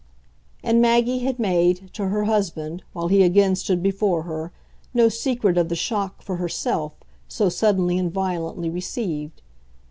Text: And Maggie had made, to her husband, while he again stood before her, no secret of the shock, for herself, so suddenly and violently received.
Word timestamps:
And 0.63 0.81
Maggie 0.81 1.19
had 1.19 1.37
made, 1.37 1.93
to 1.93 2.07
her 2.07 2.23
husband, 2.23 2.81
while 2.91 3.07
he 3.07 3.21
again 3.21 3.55
stood 3.55 3.83
before 3.83 4.23
her, 4.23 4.51
no 4.95 5.09
secret 5.09 5.59
of 5.59 5.69
the 5.69 5.75
shock, 5.75 6.23
for 6.23 6.37
herself, 6.37 6.93
so 7.27 7.49
suddenly 7.49 7.99
and 7.99 8.11
violently 8.11 8.67
received. 8.71 9.43